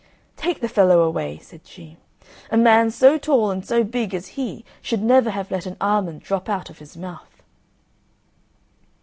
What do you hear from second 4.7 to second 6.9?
should never have let an almond drop out of